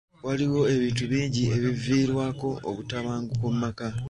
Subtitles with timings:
[0.25, 3.87] Waliwo ebintu bingi ebiviirako obutabanguko mu maka.